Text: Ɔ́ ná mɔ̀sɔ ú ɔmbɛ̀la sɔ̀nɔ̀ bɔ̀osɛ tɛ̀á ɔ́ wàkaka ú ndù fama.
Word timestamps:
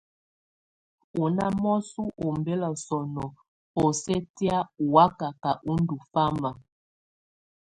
Ɔ́ 1.23 1.27
ná 1.35 1.45
mɔ̀sɔ 1.61 2.01
ú 2.05 2.07
ɔmbɛ̀la 2.29 2.69
sɔ̀nɔ̀ 2.85 3.29
bɔ̀osɛ 3.73 4.15
tɛ̀á 4.35 4.59
ɔ́ 4.81 4.89
wàkaka 4.93 5.51
ú 5.69 5.71
ndù 5.81 5.95
fama. 6.11 6.49